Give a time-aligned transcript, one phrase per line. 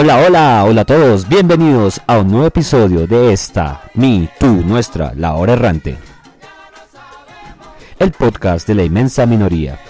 [0.00, 5.12] Hola, hola, hola a todos, bienvenidos a un nuevo episodio de esta, mi, tú, nuestra,
[5.16, 5.98] La Hora Errante.
[7.98, 9.80] El podcast de la inmensa minoría.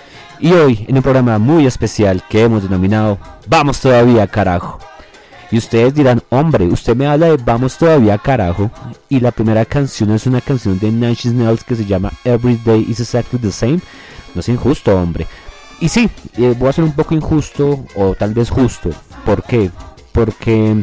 [0.40, 3.18] Y hoy en un programa muy especial que hemos denominado
[3.48, 4.78] Vamos todavía carajo.
[5.50, 8.70] Y ustedes dirán, hombre, usted me habla de Vamos todavía carajo.
[9.10, 12.86] Y la primera canción es una canción de Inch Nails que se llama Every Day
[12.88, 13.80] is Exactly the Same.
[14.34, 15.26] No es injusto, hombre.
[15.80, 16.08] Y sí,
[16.38, 18.88] eh, voy a ser un poco injusto o tal vez justo.
[19.26, 19.70] ¿Por qué?
[20.12, 20.82] Porque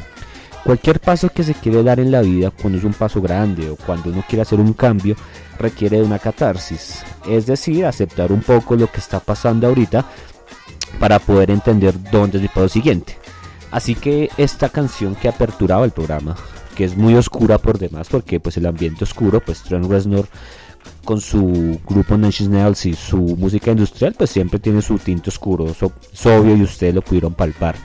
[0.64, 3.76] cualquier paso que se quiere dar en la vida, cuando es un paso grande o
[3.76, 5.16] cuando uno quiere hacer un cambio,
[5.60, 7.04] requiere de una catarsis.
[7.28, 10.06] Es decir, aceptar un poco lo que está pasando ahorita
[11.00, 13.18] para poder entender dónde es el paso siguiente.
[13.72, 16.36] Así que esta canción que aperturaba el programa,
[16.76, 20.28] que es muy oscura por demás, porque pues el ambiente oscuro, pues Trent Reznor
[21.04, 25.66] con su grupo Inch Nails y su música industrial, pues siempre tiene su tinte oscuro,
[25.68, 27.76] es obvio y ustedes lo pudieron palpar.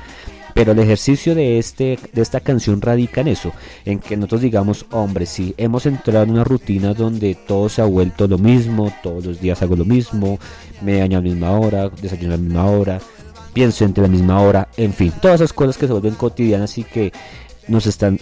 [0.55, 3.53] Pero el ejercicio de, este, de esta canción radica en eso,
[3.85, 7.85] en que nosotros digamos, hombre, sí, hemos entrado en una rutina donde todo se ha
[7.85, 10.39] vuelto lo mismo, todos los días hago lo mismo,
[10.83, 13.01] me baño a la misma hora, desayuno a la misma hora,
[13.53, 16.85] pienso entre la misma hora, en fin, todas esas cosas que se vuelven cotidianas y
[16.85, 17.13] que
[17.69, 18.19] nos están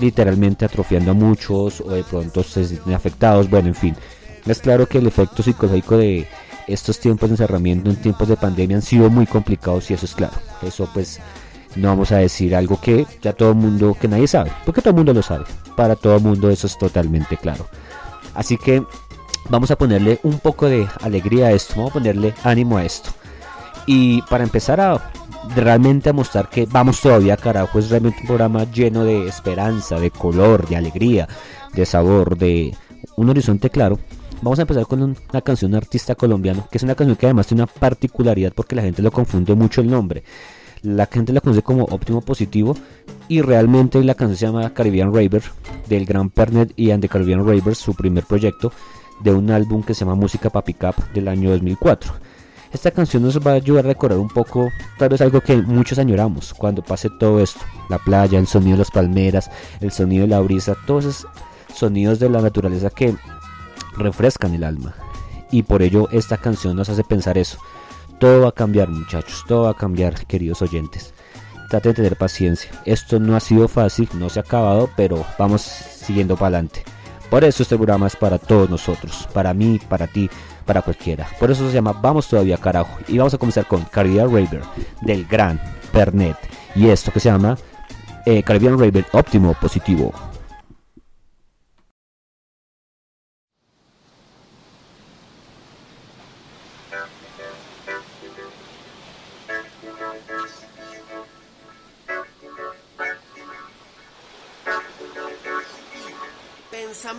[0.00, 3.96] literalmente atrofiando a muchos o de pronto se sienten afectados, bueno, en fin.
[4.46, 6.26] Es claro que el efecto psicológico de
[6.66, 10.14] estos tiempos de encerramiento en tiempos de pandemia han sido muy complicados y eso es
[10.14, 10.34] claro.
[10.62, 11.20] Eso pues
[11.76, 14.90] no vamos a decir algo que ya todo el mundo, que nadie sabe, porque todo
[14.90, 15.44] el mundo lo sabe.
[15.76, 17.66] Para todo el mundo eso es totalmente claro.
[18.34, 18.82] Así que
[19.48, 23.10] vamos a ponerle un poco de alegría a esto, vamos a ponerle ánimo a esto.
[23.86, 25.10] Y para empezar a
[25.54, 30.10] realmente a mostrar que vamos todavía carajo, es realmente un programa lleno de esperanza, de
[30.10, 31.28] color, de alegría,
[31.72, 32.76] de sabor, de
[33.16, 33.98] un horizonte claro.
[34.42, 37.26] Vamos a empezar con una canción de un artista colombiano, que es una canción que
[37.26, 40.24] además tiene una particularidad porque la gente lo confunde mucho el nombre.
[40.82, 42.74] La gente la conoce como óptimo positivo
[43.28, 45.42] y realmente la canción se llama Caribbean Raver
[45.88, 48.72] del gran Pernet y And the Caribbean Ravers, su primer proyecto
[49.22, 52.12] de un álbum que se llama Música Papi Cap del año 2004.
[52.72, 55.98] Esta canción nos va a ayudar a recordar un poco, tal vez algo que muchos
[55.98, 59.50] añoramos cuando pase todo esto: la playa, el sonido de las palmeras,
[59.80, 61.26] el sonido de la brisa, todos esos
[61.74, 63.14] sonidos de la naturaleza que
[63.96, 64.94] refrescan el alma.
[65.50, 67.58] Y por ello esta canción nos hace pensar eso.
[68.20, 71.14] Todo va a cambiar muchachos, todo va a cambiar queridos oyentes.
[71.70, 72.70] Traten de tener paciencia.
[72.84, 76.84] Esto no ha sido fácil, no se ha acabado, pero vamos siguiendo para adelante.
[77.30, 80.28] Por eso este programa es para todos nosotros, para mí, para ti,
[80.66, 81.28] para cualquiera.
[81.38, 82.98] Por eso se llama Vamos todavía carajo.
[83.08, 84.62] Y vamos a comenzar con Caribbean Raver
[85.00, 85.58] del gran
[85.90, 86.36] Pernet.
[86.74, 87.56] Y esto que se llama
[88.26, 90.12] eh, Raver óptimo positivo.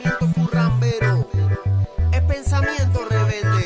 [0.02, 1.28] Pensamiento currambero,
[2.12, 3.61] es pensamiento rebelde.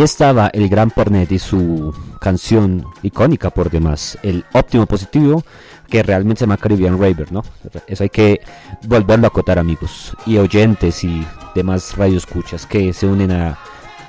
[0.00, 5.44] Ahí estaba el gran Pornet y su canción icónica por demás, el óptimo positivo,
[5.90, 7.42] que realmente se llama Caribbean Raver, ¿no?
[7.86, 8.40] Eso hay que
[8.86, 13.58] volverlo a acotar, amigos, y oyentes y demás radioescuchas que se unen a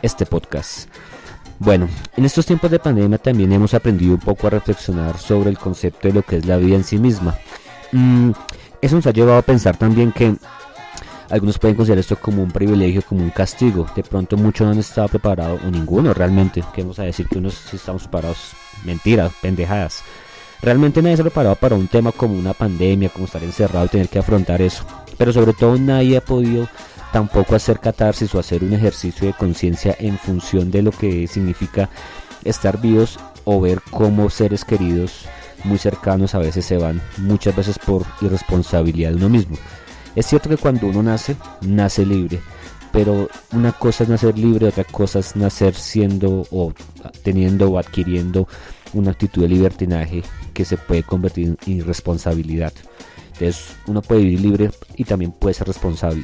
[0.01, 0.87] este podcast.
[1.59, 5.57] Bueno, en estos tiempos de pandemia también hemos aprendido un poco a reflexionar sobre el
[5.57, 7.35] concepto de lo que es la vida en sí misma.
[7.91, 8.31] Mm,
[8.81, 10.35] eso nos ha llevado a pensar también que
[11.31, 13.87] algunos pueden considerar esto como un privilegio, como un castigo.
[13.95, 16.63] De pronto muchos no han estado preparados, o ninguno realmente.
[16.73, 18.51] Que vamos a decir que unos sí estamos preparados.
[18.83, 20.03] Mentiras, pendejadas.
[20.61, 23.89] Realmente nadie se ha preparado para un tema como una pandemia, como estar encerrado y
[23.89, 24.85] tener que afrontar eso.
[25.17, 26.67] Pero sobre todo nadie ha podido
[27.11, 31.89] tampoco hacer catarsis o hacer un ejercicio de conciencia en función de lo que significa
[32.43, 35.25] estar vivos o ver cómo seres queridos
[35.63, 39.57] muy cercanos a veces se van, muchas veces por irresponsabilidad de uno mismo.
[40.15, 42.41] Es cierto que cuando uno nace, nace libre,
[42.91, 46.73] pero una cosa es nacer libre, otra cosa es nacer siendo o
[47.23, 48.47] teniendo o adquiriendo
[48.93, 52.73] una actitud de libertinaje que se puede convertir en irresponsabilidad.
[53.33, 56.23] Entonces uno puede vivir libre y también puede ser responsable.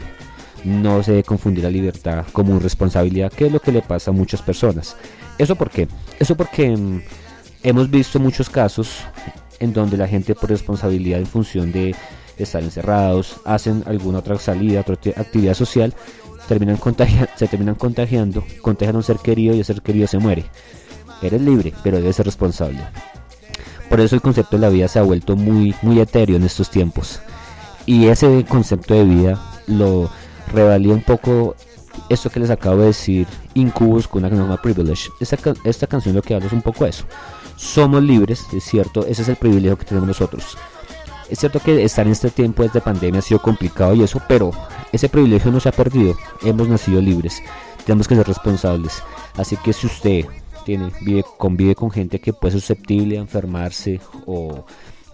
[0.66, 4.14] No se debe confundir la libertad como irresponsabilidad, que es lo que le pasa a
[4.14, 4.98] muchas personas.
[5.38, 5.88] ¿Eso por qué?
[6.20, 7.02] Eso porque mm,
[7.64, 9.00] hemos visto muchos casos
[9.60, 11.96] en donde la gente por responsabilidad en función de
[12.44, 15.94] estar encerrados, hacen alguna otra salida, otra actividad social,
[16.48, 16.80] terminan
[17.36, 20.46] se terminan contagiando, contagian a un ser querido y el ser querido se muere.
[21.22, 22.80] Eres libre, pero debes ser responsable.
[23.90, 26.70] Por eso el concepto de la vida se ha vuelto muy, muy etéreo en estos
[26.70, 27.20] tiempos.
[27.86, 30.10] Y ese concepto de vida lo
[30.52, 31.56] revalía un poco
[32.10, 35.10] esto que les acabo de decir, Incubus con una canción Privilege.
[35.20, 37.06] Esta, esta canción lo que habla es un poco eso.
[37.56, 40.58] Somos libres, es cierto, ese es el privilegio que tenemos nosotros.
[41.30, 44.52] Es cierto que estar en este tiempo de pandemia ha sido complicado y eso, pero
[44.92, 46.16] ese privilegio no se ha perdido.
[46.42, 47.42] Hemos nacido libres.
[47.86, 49.04] Tenemos que ser responsables.
[49.36, 50.26] Así que si usted
[51.02, 54.66] vive, convive con gente que puede ser susceptible a enfermarse o,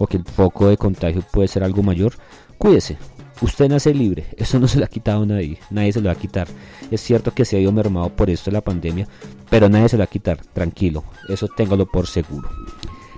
[0.08, 2.14] que el foco de contagio puede ser algo mayor,
[2.58, 2.98] cuídese.
[3.40, 6.18] Usted nace libre, eso no se lo ha quitado nadie, nadie se lo va a
[6.18, 6.46] quitar.
[6.90, 9.08] Es cierto que se ha ido mermado por esto de la pandemia,
[9.50, 12.48] pero nadie se lo va a quitar, tranquilo, eso téngalo por seguro.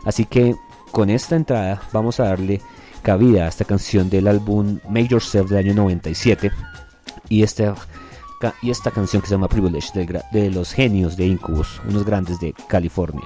[0.05, 0.55] Así que
[0.91, 2.63] con esta entrada vamos a darle
[3.07, 6.51] cabida a esta canción del álbum Make Yourself del año 97
[7.29, 7.77] y esta,
[8.63, 12.41] y esta canción que se llama Privilege de, de los genios de Incubus, unos grandes
[12.41, 13.23] de California.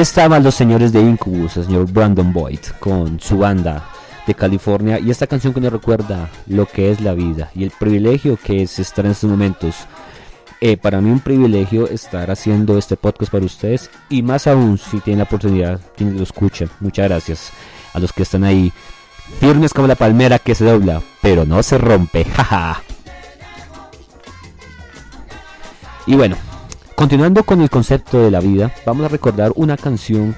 [0.00, 3.90] Estaban los señores de Incubus, el señor Brandon Boyd, con su banda
[4.26, 4.98] de California.
[4.98, 8.62] Y esta canción que nos recuerda lo que es la vida y el privilegio que
[8.62, 9.74] es estar en estos momentos.
[10.60, 15.00] Eh, para mí un privilegio estar haciendo este podcast para ustedes y más aún si
[15.00, 16.68] tienen la oportunidad, quienes lo escuchan.
[16.80, 17.52] Muchas gracias
[17.94, 18.72] a los que están ahí
[19.40, 22.24] firmes como la palmera que se dobla, pero no se rompe.
[22.36, 22.82] Jaja.
[26.06, 26.36] y bueno,
[26.98, 30.34] continuando con el concepto de la vida, vamos a recordar una canción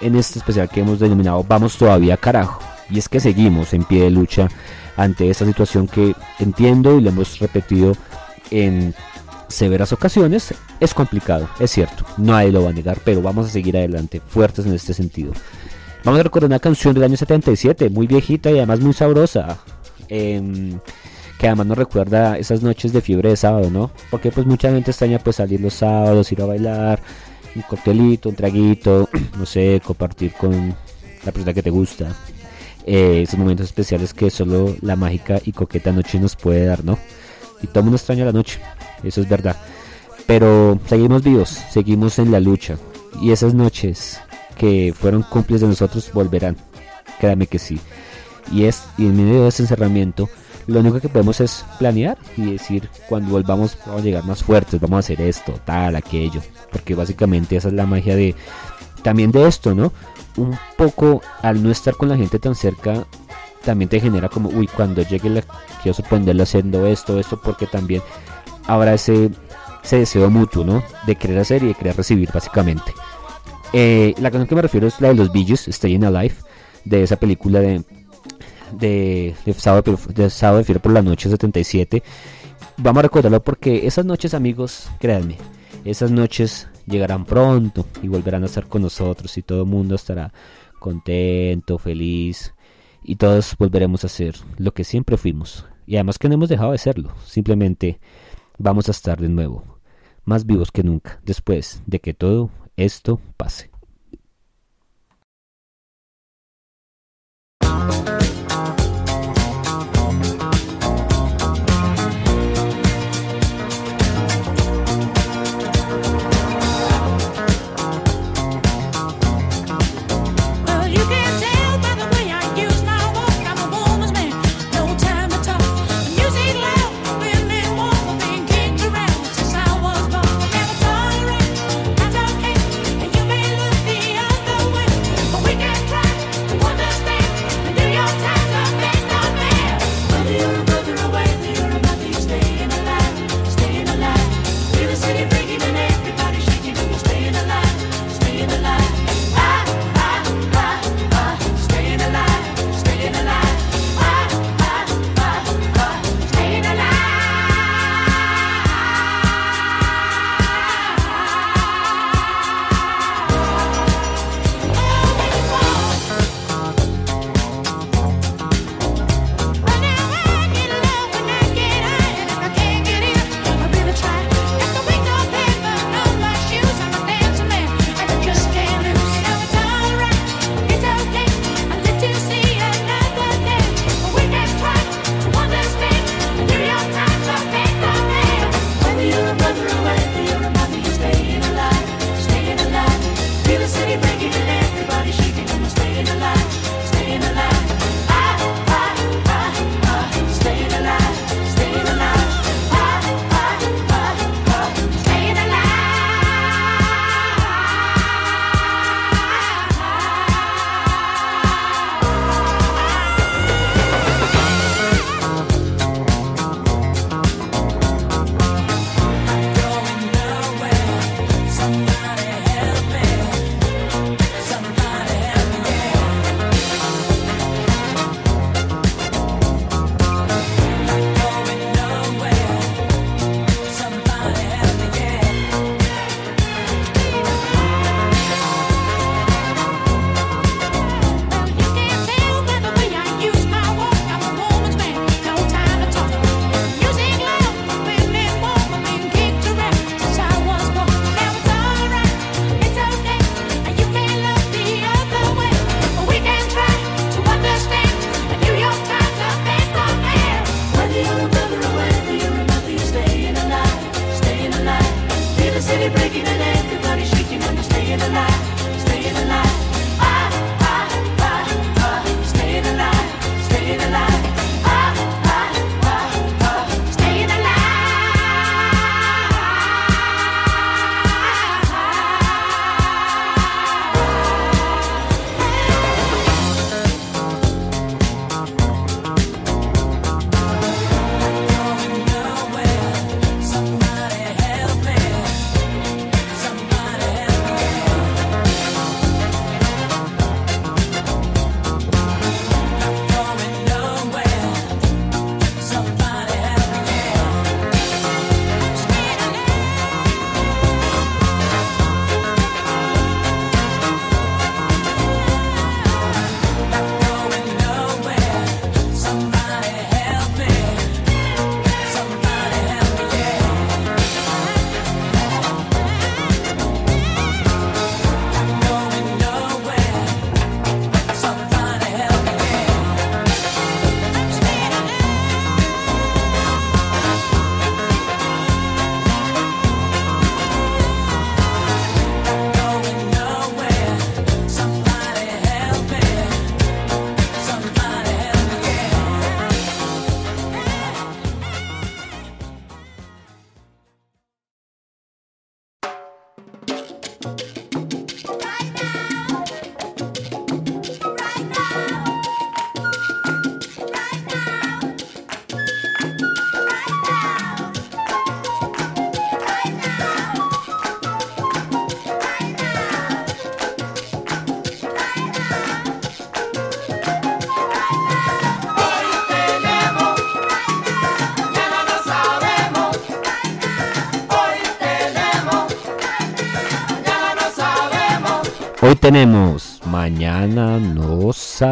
[0.00, 2.62] en este especial que hemos denominado Vamos todavía carajo.
[2.88, 4.48] Y es que seguimos en pie de lucha
[4.96, 7.92] ante esta situación que entiendo y lo hemos repetido
[8.50, 8.94] en
[9.48, 10.54] severas ocasiones.
[10.80, 14.64] Es complicado, es cierto, nadie lo va a negar, pero vamos a seguir adelante, fuertes
[14.64, 15.34] en este sentido.
[16.02, 19.58] Vamos a recordar una canción del año 77, muy viejita y además muy sabrosa.
[20.08, 20.80] em,
[21.40, 23.90] que además nos recuerda esas noches de fiebre de sábado, ¿no?
[24.10, 27.00] Porque pues mucha gente extraña pues salir los sábados, ir a bailar,
[27.56, 30.74] un coctelito, un traguito, no sé, compartir con
[31.24, 32.14] la persona que te gusta.
[32.84, 36.98] Eh, esos momentos especiales que solo la mágica y coqueta noche nos puede dar, ¿no?
[37.62, 38.60] Y todo mundo extraña la noche,
[39.02, 39.56] eso es verdad.
[40.26, 42.76] Pero seguimos vivos, seguimos en la lucha.
[43.22, 44.20] Y esas noches
[44.58, 46.58] que fueron cómplices de nosotros volverán.
[47.18, 47.80] Créame que sí.
[48.52, 50.28] Y, es, y en medio de ese encerramiento,
[50.70, 54.80] lo único que podemos es planear y decir cuando volvamos vamos a llegar más fuertes,
[54.80, 56.40] vamos a hacer esto, tal, aquello.
[56.70, 58.34] Porque básicamente esa es la magia de
[59.02, 59.92] también de esto, ¿no?
[60.36, 63.04] Un poco al no estar con la gente tan cerca,
[63.64, 65.42] también te genera como, uy, cuando llegue la
[65.82, 68.02] quiero sorprenderlo haciendo esto, esto, porque también
[68.66, 69.30] habrá ese,
[69.82, 70.84] ese deseo mutuo, ¿no?
[71.06, 72.94] De querer hacer y de querer recibir, básicamente.
[73.72, 76.34] Eh, la canción que me refiero es la de los Billys, Staying Alive,
[76.84, 77.84] de esa película de
[78.72, 82.02] de, sábado, de sábado de Fiero por la noche 77.
[82.76, 85.36] Vamos a recordarlo porque esas noches, amigos, créanme,
[85.84, 90.32] esas noches llegarán pronto y volverán a estar con nosotros y todo el mundo estará
[90.78, 92.54] contento, feliz
[93.02, 95.66] y todos volveremos a ser lo que siempre fuimos.
[95.86, 98.00] Y además que no hemos dejado de serlo, simplemente
[98.58, 99.80] vamos a estar de nuevo,
[100.24, 103.70] más vivos que nunca, después de que todo esto pase.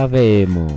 [0.09, 0.73] Sabemos.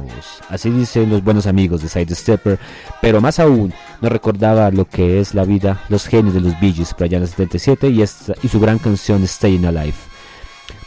[0.50, 2.60] Así dicen los buenos amigos de Sidestepper,
[3.02, 6.74] pero más aún nos recordaba lo que es la vida, los genios de los Bee
[6.74, 9.94] Gees por allá en el 77 y, esta- y su gran canción Staying Alive.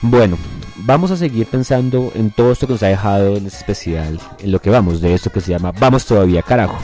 [0.03, 0.37] Bueno,
[0.77, 4.53] vamos a seguir pensando en todo esto que nos ha dejado en este especial, en
[4.53, 6.79] lo que vamos, de esto que se llama Vamos todavía, carajo.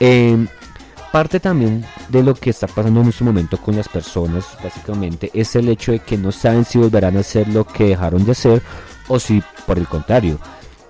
[0.00, 0.46] Eh,
[1.12, 5.56] parte también de lo que está pasando en este momento con las personas, básicamente, es
[5.56, 8.62] el hecho de que no saben si volverán a hacer lo que dejaron de hacer
[9.08, 10.38] o si, por el contrario,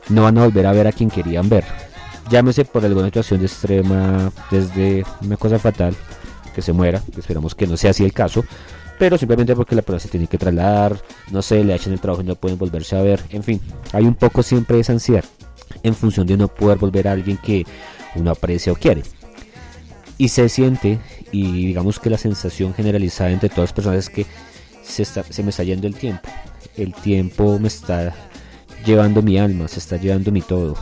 [0.09, 1.64] no van a volver a ver a quien querían ver.
[2.31, 5.94] Llámese por alguna situación de extrema, desde una cosa fatal,
[6.55, 8.44] que se muera, esperamos que no sea así el caso,
[8.99, 10.97] pero simplemente porque la persona se tiene que trasladar,
[11.31, 13.61] no sé, le echan el trabajo y no pueden volverse a ver, en fin,
[13.92, 15.25] hay un poco siempre de esa ansiedad
[15.83, 17.64] en función de no poder volver a alguien que
[18.14, 19.03] uno aprecia o quiere.
[20.16, 20.99] Y se siente,
[21.31, 24.27] y digamos que la sensación generalizada entre todas las personas es que
[24.83, 26.29] se, está, se me está yendo el tiempo.
[26.77, 28.14] El tiempo me está
[28.88, 30.74] llevando mi alma, se está llevando mi todo.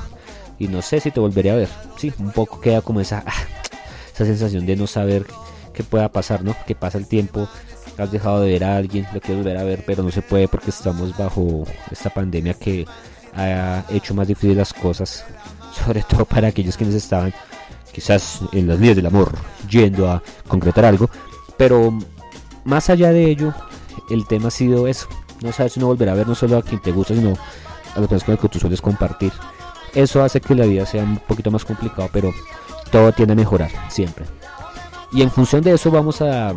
[0.59, 1.69] Y no sé si te volveré a ver.
[1.99, 3.43] Sí, un poco queda como esa, ah,
[4.15, 5.27] esa sensación de no saber
[5.75, 6.55] qué pueda pasar, ¿no?
[6.67, 7.49] Que pasa el tiempo,
[7.99, 10.47] has dejado de ver a alguien, lo quieres volver a ver, pero no se puede
[10.47, 12.87] porque estamos bajo esta pandemia que
[13.35, 15.25] ha hecho más difíciles las cosas,
[15.85, 17.35] sobre todo para aquellos quienes estaban
[17.93, 19.33] quizás en las líneas del amor,
[19.69, 21.11] yendo a concretar algo,
[21.57, 21.93] pero
[22.65, 23.53] más allá de ello,
[24.11, 25.09] el tema ha sido eso,
[25.43, 27.35] no sabes si no volverá a ver no solo a quien te gusta, sino
[27.97, 29.33] a las personas con las que tú sueles compartir.
[29.95, 32.33] Eso hace que la vida sea un poquito más complicado, pero
[32.91, 34.25] todo tiende a mejorar, siempre.
[35.13, 36.55] Y en función de eso vamos a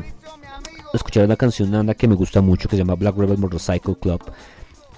[0.94, 4.22] escuchar una canción Nanda que me gusta mucho que se llama Black Rebel Motorcycle Club.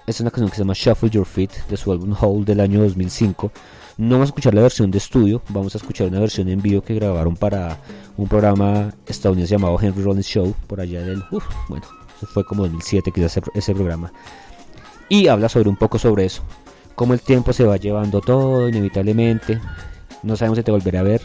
[0.08, 2.82] Es una canción que se llama Shuffle Your Feet de su álbum Hole del año
[2.82, 3.52] 2005.
[3.98, 6.82] No vamos a escuchar la versión de estudio, vamos a escuchar una versión en vivo
[6.82, 7.78] que grabaron para
[8.18, 11.86] un programa estadounidense llamado Henry Rollins Show por allá del, uf, bueno,
[12.34, 14.12] fue como 2007 quizás ese programa.
[15.12, 16.42] Y habla sobre un poco sobre eso,
[16.96, 19.60] cómo el tiempo se va llevando todo inevitablemente.
[20.24, 21.22] No sabemos si te volveré a ver,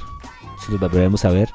[0.58, 1.48] si nos volveremos a ver,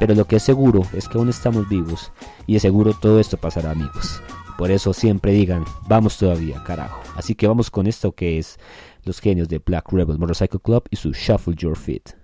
[0.00, 2.10] pero lo que es seguro es que aún estamos vivos
[2.48, 4.20] y de seguro todo esto pasará amigos.
[4.58, 7.00] Por eso siempre digan, vamos todavía, carajo.
[7.14, 8.58] Así que vamos con esto que es
[9.04, 12.16] los genios de Black Rebel Motorcycle Club y su Shuffle Your Feet.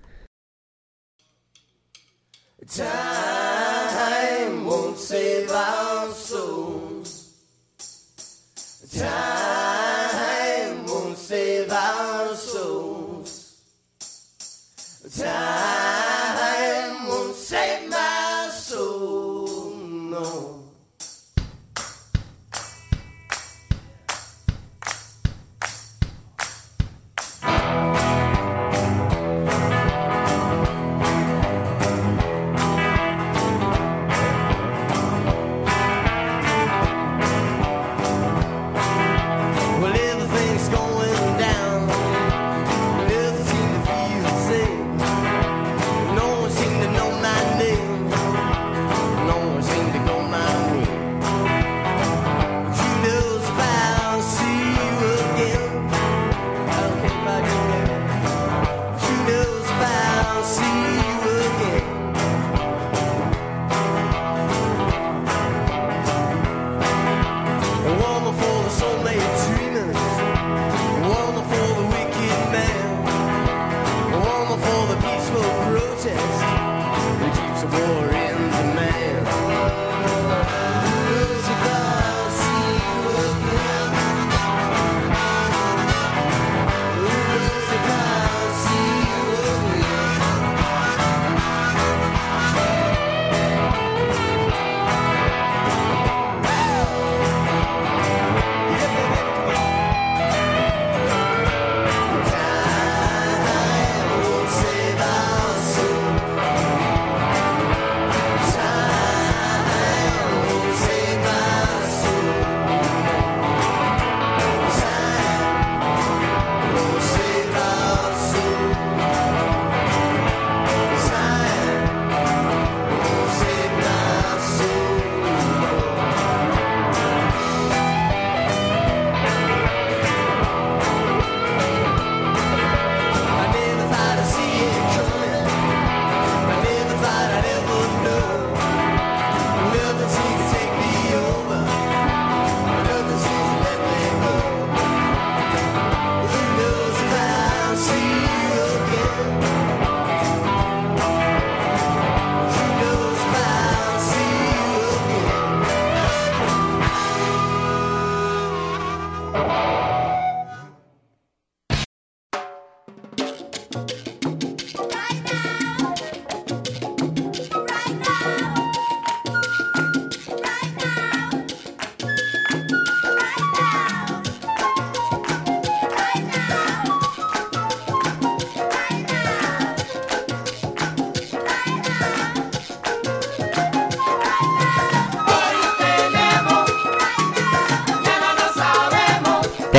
[8.96, 9.35] Time
[15.16, 15.65] Time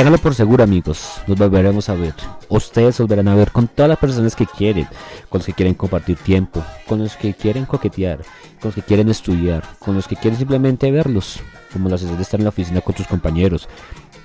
[0.08, 2.14] Ténganlo por seguro amigos, nos volveremos a ver.
[2.48, 4.88] Ustedes volverán a ver con todas las personas que quieren,
[5.28, 8.20] con los que quieren compartir tiempo, con los que quieren coquetear,
[8.58, 11.40] con los que quieren estudiar, con los que quieren simplemente verlos,
[11.74, 13.68] como la sensación de estar en la oficina con tus compañeros,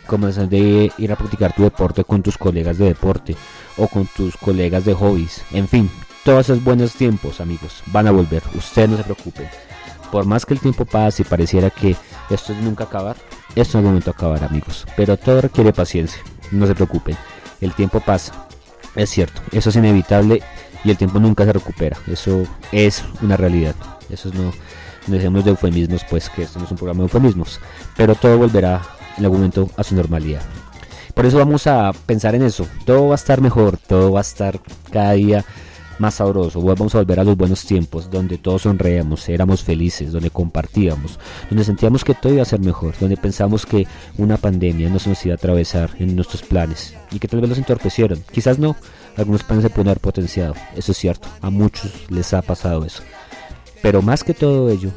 [0.07, 3.35] como la sensación de ir a practicar tu deporte con tus colegas de deporte
[3.75, 5.43] o con tus colegas de hobbies.
[5.51, 5.91] En fin,
[6.23, 9.49] todos esos buenos tiempos amigos van a volver, ustedes no se preocupen.
[10.13, 11.97] Por más que el tiempo pase y pareciera que
[12.29, 13.17] esto es nunca acabar,
[13.55, 14.85] es el momento de acabar amigos.
[14.95, 17.17] Pero todo requiere paciencia, no se preocupen.
[17.61, 18.47] El tiempo pasa,
[18.95, 20.41] es cierto, eso es inevitable
[20.83, 21.97] y el tiempo nunca se recupera.
[22.07, 23.75] Eso es una realidad.
[24.09, 24.53] Eso no,
[25.07, 27.59] no dejemos de eufemismos, pues que esto no es un programa de eufemismos.
[27.95, 28.81] Pero todo volverá
[29.17, 30.41] en algún momento a su normalidad.
[31.13, 32.67] Por eso vamos a pensar en eso.
[32.85, 34.59] Todo va a estar mejor, todo va a estar
[34.91, 35.45] cada día
[36.03, 36.61] más sabroso.
[36.61, 41.17] Vamos a volver a los buenos tiempos donde todos sonreíamos, éramos felices, donde compartíamos,
[41.49, 43.87] donde sentíamos que todo iba a ser mejor, donde pensamos que
[44.17, 47.49] una pandemia no se nos iba a atravesar en nuestros planes y que tal vez
[47.49, 48.21] los entorpecieron.
[48.33, 48.75] Quizás no,
[49.15, 53.01] algunos planes se pueden haber potenciado, eso es cierto, a muchos les ha pasado eso.
[53.81, 54.89] Pero más que todo ello,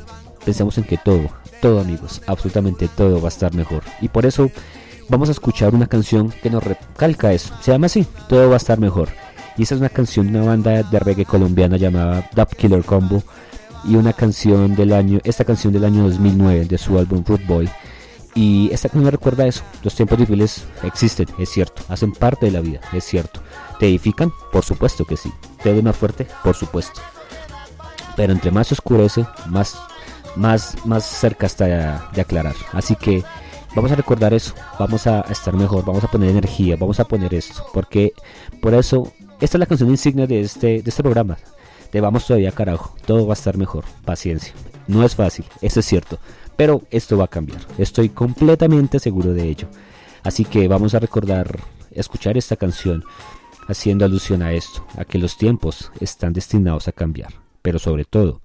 [0.44, 1.28] pensamos en que todo,
[1.62, 3.84] todo amigos, absolutamente todo va a estar mejor.
[4.00, 4.50] Y por eso
[5.08, 7.54] vamos a escuchar una canción que nos recalca eso.
[7.62, 9.08] Se llama así, todo va a estar mejor.
[9.56, 13.22] Y esa es una canción de una banda de reggae colombiana llamada Dub Killer Combo.
[13.84, 17.42] Y una canción del año, esta canción del año 2009 de su álbum Root.
[18.34, 19.62] Y esta canción me recuerda eso.
[19.82, 21.82] Los tiempos difíciles existen, es cierto.
[21.88, 23.40] Hacen parte de la vida, es cierto.
[23.78, 24.30] ¿Te edifican?
[24.52, 25.32] Por supuesto que sí.
[25.62, 26.26] ¿Te ven más fuerte?
[26.44, 27.00] Por supuesto.
[28.14, 29.78] Pero entre más oscurece, más,
[30.36, 32.54] más, más cerca está de, de aclarar.
[32.72, 33.24] Así que
[33.74, 34.52] vamos a recordar eso.
[34.78, 35.84] Vamos a estar mejor.
[35.86, 36.76] Vamos a poner energía.
[36.78, 37.64] Vamos a poner esto.
[37.72, 38.12] Porque
[38.60, 41.36] por eso esta es la canción insignia de este, de este programa.
[41.92, 44.52] De vamos todavía carajo, todo va a estar mejor, paciencia.
[44.86, 46.18] No es fácil, eso es cierto,
[46.56, 47.60] pero esto va a cambiar.
[47.78, 49.68] Estoy completamente seguro de ello.
[50.22, 51.60] Así que vamos a recordar,
[51.92, 53.04] escuchar esta canción
[53.68, 58.42] haciendo alusión a esto, a que los tiempos están destinados a cambiar, pero sobre todo,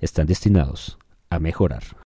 [0.00, 0.98] están destinados
[1.30, 2.03] a mejorar.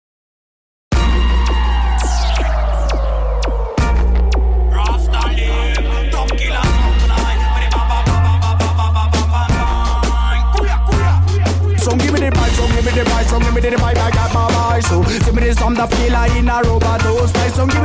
[13.39, 14.79] Give me the vibe, so give me the vibe, I got my.
[14.81, 17.33] So give me the like in a rubber dose.
[17.35, 17.81] Like, so give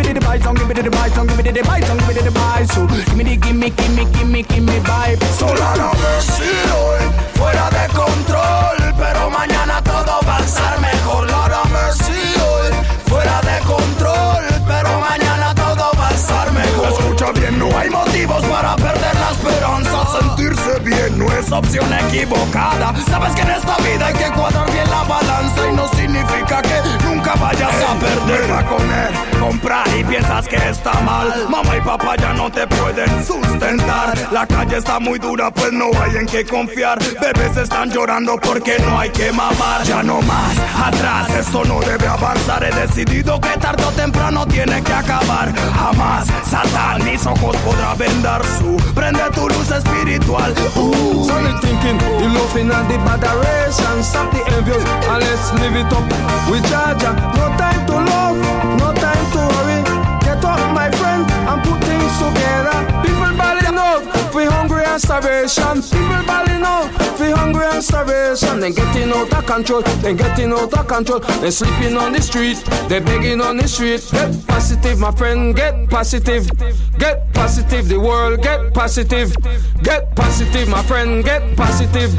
[3.36, 7.02] gimme, gimme, gimme, Sola no hoy,
[7.34, 11.30] fuera de control, pero mañana todo va a estar mejor.
[11.30, 12.72] Lord mercy hoy,
[13.06, 16.88] fuera de control, pero mañana todo va a estar mejor.
[16.88, 19.01] Escucha bien, no hay motivos para perder.
[20.22, 22.94] Sentirse bien no es opción equivocada.
[23.06, 26.61] Sabes que en esta vida hay que cuadrar bien la balanza y no significa
[27.14, 28.50] nunca vayas a perder.
[28.50, 29.10] Va a comer,
[29.40, 31.46] comprar y piensas que está mal.
[31.48, 34.16] Mamá y papá ya no te pueden sustentar.
[34.30, 36.98] La calle está muy dura, pues no hay en qué confiar.
[37.20, 39.82] Bebés están llorando porque no hay que mamar.
[39.84, 42.64] Ya no más, atrás, esto no debe avanzar.
[42.64, 45.52] He decidido que tarde o temprano tiene que acabar.
[45.74, 48.76] Jamás, Satán, mis ojos podrá vendar su.
[48.94, 50.54] Prende tu luz espiritual.
[50.76, 51.24] Uh.
[51.24, 54.02] Solid thinking, the loving and the moderation.
[54.02, 56.04] Stop the envious and it up
[56.50, 56.62] with
[57.02, 58.38] No time to love,
[58.78, 59.82] no time to worry.
[60.22, 62.78] Get up, my friend, and put things together.
[63.02, 65.82] People balling out, we hungry and starvation.
[65.82, 66.88] People balling out,
[67.18, 68.60] we hungry and starvation.
[68.60, 71.18] Then getting out of control, then getting out of control.
[71.18, 74.08] Then sleeping on the street, they begging on the street.
[74.12, 76.48] Get positive, my friend, get positive.
[76.98, 79.34] Get positive, the world, get positive.
[79.82, 82.14] Get positive, my friend, get positive.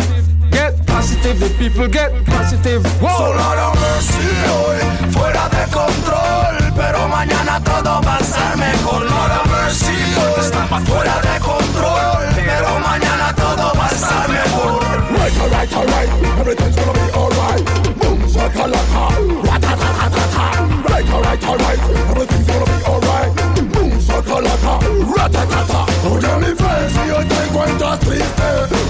[0.52, 2.82] Get positive, the people get positive.
[3.02, 3.18] Whoa.
[3.18, 4.80] Sola no mercy hoy,
[5.12, 9.02] fuera de control, pero mañana todo va a estar mejor.
[9.02, 14.80] Lord mercy hoy, fuera de control, pero mañana todo va a estar mejor.
[15.18, 17.64] Right, alright, alright, everything's gonna be alright.
[18.00, 19.04] Boom, shakalaka,
[19.50, 20.46] ratatatata.
[20.90, 21.80] Right, alright, alright,
[22.12, 23.03] everything's gonna be alright.
[24.26, 24.80] Boom, shakalaka,
[25.16, 25.86] ratatata.
[26.10, 28.44] Oye mi fe, si hoy te encuentras triste,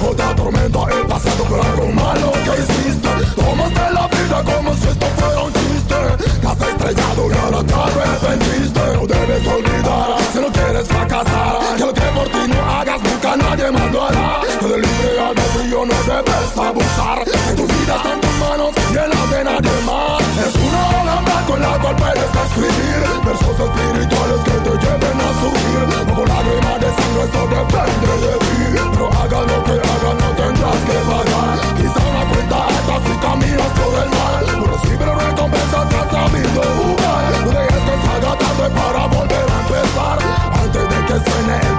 [0.08, 3.10] otra tormenta he pasado por algo malo que hiciste.
[3.36, 5.96] Tomaste la vida como si esto fuera un chiste.
[6.42, 8.80] Casa estrellado y ahora te arrepentiste.
[8.96, 13.36] No debes olvidar, si no quieres fracasar, que lo que por ti no hagas nunca
[13.38, 17.24] nadie demandará que del libre albedrío no debes abusar.
[17.24, 20.22] Que tu vida está en tus manos y en las de nadie más.
[20.46, 21.04] Es una hoja
[21.56, 23.04] en la cual puedes escribir
[33.24, 34.44] caminas por el mar.
[34.58, 37.24] No recibes recompensas has sabido jugar.
[37.44, 40.18] No dejes que salga tarde para volver a empezar.
[40.62, 41.76] Antes de que suene el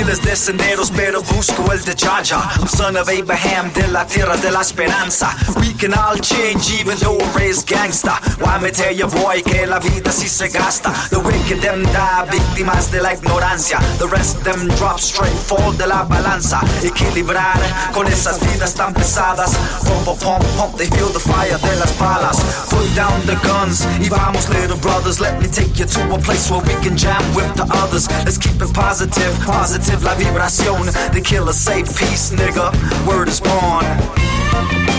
[0.00, 1.94] miles de senderos, pero busco el de.
[2.00, 5.28] I'm son of Abraham, de la tierra de la esperanza.
[5.56, 8.18] We can all change, even though we're raised gangsta.
[8.40, 10.90] Why me tell you, boy, que la vida sí se gasta.
[11.10, 13.78] The wicked them die, víctimas de la ignorancia.
[13.98, 16.60] The rest them drop straight, fall de la balanza.
[16.82, 17.58] Equilibrar
[17.92, 19.52] con esas vidas tan pesadas.
[19.84, 22.38] Pump, pump, pump, they feel the fire de las balas.
[22.70, 25.20] Put down the guns, y vamos, little brothers.
[25.20, 28.08] Let me take you to a place where we can jam with the others.
[28.24, 30.86] Let's keep it positive, positive la vibración.
[31.12, 32.70] The killer say peace, nigga.
[33.06, 34.89] Word is born.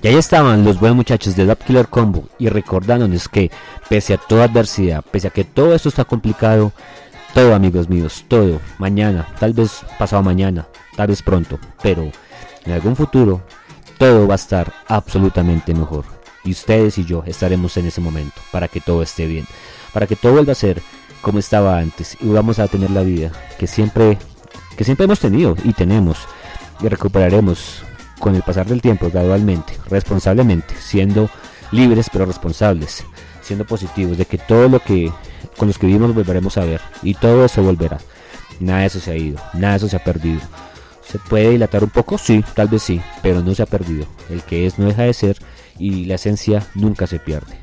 [0.00, 3.50] Y ahí estaban los buenos muchachos de Love Killer Combo y recordándonos que
[3.88, 6.72] pese a toda adversidad, pese a que todo esto está complicado,
[7.34, 12.12] todo amigos míos, todo, mañana, tal vez pasado mañana, tal vez pronto, pero
[12.64, 13.42] en algún futuro,
[13.98, 16.04] todo va a estar absolutamente mejor.
[16.44, 19.46] Y ustedes y yo estaremos en ese momento para que todo esté bien,
[19.92, 20.80] para que todo vuelva a ser
[21.20, 24.16] como estaba antes y vamos a tener la vida que siempre,
[24.76, 26.18] que siempre hemos tenido y tenemos
[26.80, 27.82] y recuperaremos
[28.18, 31.30] con el pasar del tiempo gradualmente, responsablemente, siendo
[31.70, 33.04] libres pero responsables,
[33.42, 35.12] siendo positivos de que todo lo que
[35.56, 37.98] con los que vivimos volveremos a ver y todo eso volverá.
[38.60, 40.40] Nada de eso se ha ido, nada de eso se ha perdido.
[41.06, 42.18] ¿Se puede dilatar un poco?
[42.18, 44.06] Sí, tal vez sí, pero no se ha perdido.
[44.28, 45.38] El que es no deja de ser
[45.78, 47.56] y la esencia nunca se pierde.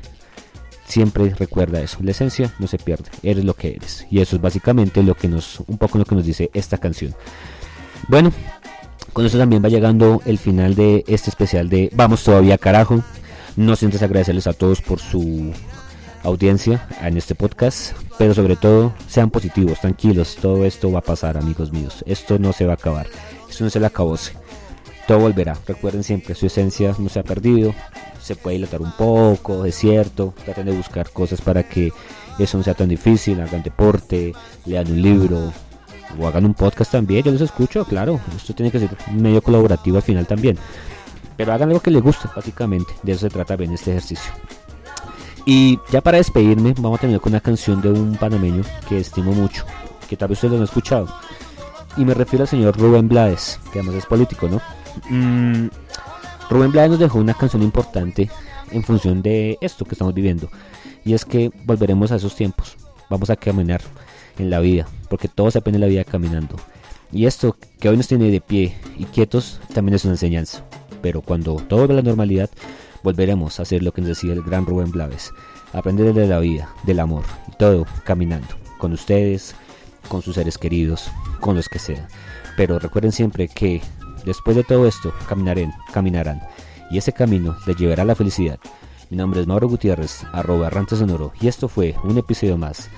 [0.86, 4.06] Siempre recuerda eso, la esencia no se pierde, eres lo que eres.
[4.10, 7.14] Y eso es básicamente lo que nos, un poco lo que nos dice esta canción.
[8.08, 8.32] Bueno,
[9.16, 13.02] con eso también va llegando el final de este especial de Vamos todavía carajo.
[13.56, 15.54] No sientes agradecerles a todos por su
[16.22, 21.38] audiencia en este podcast, pero sobre todo sean positivos, tranquilos, todo esto va a pasar
[21.38, 23.06] amigos míos, esto no se va a acabar,
[23.48, 24.34] esto no se le acabose,
[25.08, 27.74] todo volverá, recuerden siempre, su esencia no se ha perdido,
[28.20, 31.90] se puede dilatar un poco, es cierto, traten de buscar cosas para que
[32.38, 34.34] eso no sea tan difícil, hagan deporte,
[34.66, 35.54] lean un libro,
[36.18, 39.96] o hagan un podcast también, yo los escucho, claro, esto tiene que ser medio colaborativo
[39.96, 40.58] al final también.
[41.36, 44.32] Pero hagan algo que les guste, básicamente, de eso se trata bien este ejercicio.
[45.44, 49.32] Y ya para despedirme, vamos a terminar con una canción de un panameño que estimo
[49.32, 49.64] mucho,
[50.08, 51.08] que tal vez ustedes lo han escuchado.
[51.96, 54.60] Y me refiero al señor Rubén Blades, que además es político, ¿no?
[55.08, 55.68] Mm,
[56.50, 58.28] Rubén Blades nos dejó una canción importante
[58.70, 60.48] en función de esto que estamos viviendo.
[61.04, 62.76] Y es que volveremos a esos tiempos.
[63.08, 63.80] Vamos a caminar
[64.38, 66.56] en la vida, porque todo se aprende en la vida caminando.
[67.12, 70.64] Y esto que hoy nos tiene de pie y quietos también es una enseñanza.
[71.02, 72.50] Pero cuando todo vuelva a la normalidad,
[73.02, 75.32] volveremos a hacer lo que nos decía el gran Rubén Blades.
[75.72, 78.48] Aprender de la vida, del amor, y todo caminando.
[78.78, 79.54] con ustedes,
[80.08, 81.10] con sus seres queridos,
[81.40, 82.08] con los que sea.
[82.56, 83.80] Pero recuerden siempre que
[84.24, 86.42] después de todo esto caminarán, caminarán
[86.90, 88.58] y ese camino les llevará a la felicidad.
[89.10, 92.88] Mi nombre es Mauro Gutiérrez, arroba errante sonoro, y esto fue un episodio más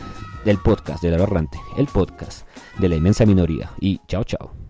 [0.45, 2.47] del podcast de la errante, el podcast
[2.79, 3.71] de la inmensa minoría.
[3.81, 4.68] Y chao, chao.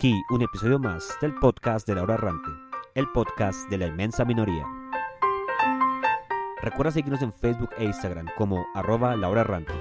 [0.00, 2.48] Aquí un episodio más del podcast de Laura Errante,
[2.94, 4.64] el podcast de la inmensa minoría.
[6.62, 9.74] Recuerda seguirnos en Facebook e Instagram como arroba Laura Errante.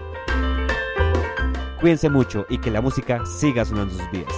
[1.80, 4.36] Cuídense mucho y que la música siga sonando sus vidas.